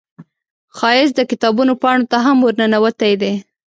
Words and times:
ښایست 0.77 1.13
د 1.17 1.21
کتابونو 1.31 1.73
پاڼو 1.81 2.05
ته 2.11 2.17
هم 2.25 2.37
ورننوتی 2.43 3.13
دی 3.21 3.33